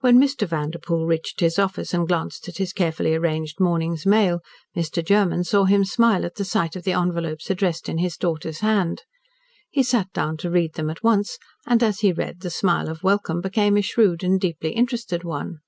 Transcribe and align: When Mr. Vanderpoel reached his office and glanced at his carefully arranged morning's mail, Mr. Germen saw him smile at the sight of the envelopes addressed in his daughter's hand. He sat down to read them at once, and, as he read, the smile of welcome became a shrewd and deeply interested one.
When 0.00 0.18
Mr. 0.18 0.46
Vanderpoel 0.48 1.04
reached 1.04 1.40
his 1.40 1.58
office 1.58 1.92
and 1.92 2.08
glanced 2.08 2.48
at 2.48 2.56
his 2.56 2.72
carefully 2.72 3.14
arranged 3.14 3.60
morning's 3.60 4.06
mail, 4.06 4.40
Mr. 4.74 5.04
Germen 5.04 5.44
saw 5.44 5.64
him 5.64 5.84
smile 5.84 6.24
at 6.24 6.36
the 6.36 6.46
sight 6.46 6.76
of 6.76 6.84
the 6.84 6.94
envelopes 6.94 7.50
addressed 7.50 7.86
in 7.86 7.98
his 7.98 8.16
daughter's 8.16 8.60
hand. 8.60 9.02
He 9.68 9.82
sat 9.82 10.10
down 10.14 10.38
to 10.38 10.50
read 10.50 10.76
them 10.76 10.88
at 10.88 11.04
once, 11.04 11.36
and, 11.66 11.82
as 11.82 12.00
he 12.00 12.10
read, 12.10 12.40
the 12.40 12.48
smile 12.48 12.88
of 12.88 13.02
welcome 13.02 13.42
became 13.42 13.76
a 13.76 13.82
shrewd 13.82 14.24
and 14.24 14.40
deeply 14.40 14.70
interested 14.70 15.24
one. 15.24 15.58